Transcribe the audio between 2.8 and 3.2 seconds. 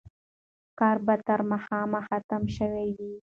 وي.